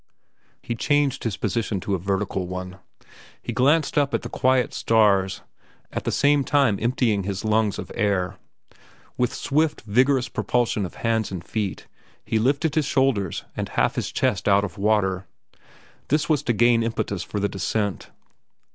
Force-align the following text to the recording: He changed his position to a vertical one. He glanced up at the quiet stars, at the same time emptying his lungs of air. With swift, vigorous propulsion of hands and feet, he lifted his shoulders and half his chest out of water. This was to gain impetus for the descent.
He 0.63 0.73
changed 0.73 1.23
his 1.25 1.37
position 1.37 1.79
to 1.81 1.93
a 1.93 1.99
vertical 1.99 2.47
one. 2.47 2.79
He 3.39 3.53
glanced 3.53 3.99
up 3.99 4.15
at 4.15 4.23
the 4.23 4.29
quiet 4.29 4.73
stars, 4.73 5.41
at 5.91 6.05
the 6.05 6.11
same 6.11 6.43
time 6.43 6.79
emptying 6.81 7.21
his 7.21 7.45
lungs 7.45 7.77
of 7.77 7.91
air. 7.93 8.37
With 9.15 9.31
swift, 9.31 9.81
vigorous 9.81 10.27
propulsion 10.27 10.87
of 10.87 10.95
hands 11.05 11.31
and 11.31 11.43
feet, 11.43 11.85
he 12.25 12.39
lifted 12.39 12.73
his 12.73 12.85
shoulders 12.85 13.43
and 13.55 13.69
half 13.69 13.93
his 13.93 14.11
chest 14.11 14.47
out 14.47 14.63
of 14.63 14.79
water. 14.79 15.27
This 16.07 16.27
was 16.27 16.41
to 16.45 16.53
gain 16.53 16.81
impetus 16.81 17.21
for 17.21 17.39
the 17.39 17.47
descent. 17.47 18.09